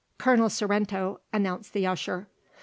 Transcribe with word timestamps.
"Colonel 0.17 0.49
Sorrento," 0.49 1.19
announced 1.31 1.73
the 1.73 1.85
usher. 1.85 2.27